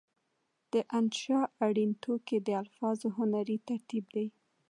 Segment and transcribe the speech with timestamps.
[0.71, 4.27] د انشأ اړین توکي د الفاظو هنري ترتیب دی.